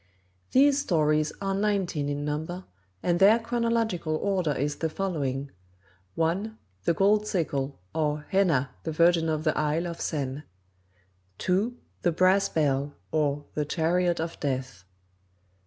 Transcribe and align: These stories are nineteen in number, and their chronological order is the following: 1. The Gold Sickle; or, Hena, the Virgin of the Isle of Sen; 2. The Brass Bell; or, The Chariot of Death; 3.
These 0.49 0.79
stories 0.81 1.31
are 1.41 1.53
nineteen 1.53 2.09
in 2.09 2.25
number, 2.25 2.65
and 3.03 3.19
their 3.19 3.37
chronological 3.37 4.15
order 4.15 4.51
is 4.51 4.77
the 4.77 4.89
following: 4.89 5.51
1. 6.15 6.57
The 6.85 6.95
Gold 6.95 7.27
Sickle; 7.27 7.79
or, 7.93 8.21
Hena, 8.31 8.71
the 8.81 8.91
Virgin 8.91 9.29
of 9.29 9.43
the 9.43 9.55
Isle 9.55 9.85
of 9.85 10.01
Sen; 10.01 10.41
2. 11.37 11.77
The 12.01 12.11
Brass 12.11 12.49
Bell; 12.49 12.95
or, 13.11 13.45
The 13.53 13.63
Chariot 13.63 14.19
of 14.19 14.39
Death; 14.39 14.85
3. 14.85 14.87